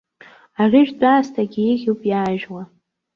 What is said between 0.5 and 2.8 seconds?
Арыжәтә аасҭагьы еиӷьуп иаажәуа.